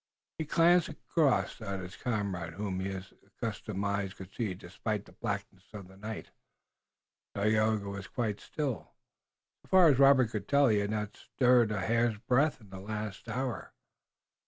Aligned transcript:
He 0.39 0.45
glanced 0.45 0.89
across 0.89 1.61
at 1.61 1.79
his 1.79 1.95
comrade, 1.95 2.53
whom 2.53 2.79
his 2.79 3.13
accustomed 3.23 3.85
eyes 3.85 4.15
could 4.15 4.33
see 4.33 4.55
despite 4.55 5.05
the 5.05 5.11
blackness 5.11 5.65
of 5.73 5.87
the 5.87 5.95
night. 5.95 6.31
Tayoga 7.35 7.87
was 7.87 8.07
quite 8.07 8.39
still. 8.39 8.93
So 9.63 9.69
far 9.69 9.89
as 9.89 9.99
Robert 9.99 10.31
could 10.31 10.47
tell 10.47 10.69
he 10.69 10.79
had 10.79 10.89
not 10.89 11.17
stirred 11.17 11.69
by 11.69 11.83
a 11.83 11.85
hair's 11.85 12.17
breadth 12.17 12.59
in 12.59 12.71
the 12.71 12.79
last 12.79 13.29
hour. 13.29 13.73